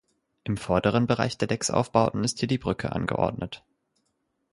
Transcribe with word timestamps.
Im 0.45 0.57
vorderen 0.57 1.05
Bereich 1.05 1.37
der 1.37 1.47
Decksaufbauten 1.47 2.23
ist 2.23 2.39
hier 2.39 2.47
die 2.47 2.57
Brücke 2.57 2.91
angeordnet. 2.91 3.63